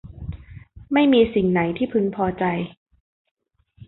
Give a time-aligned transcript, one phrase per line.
[0.93, 2.43] ไม่มีสิ่งไหนที่พึงพอใจ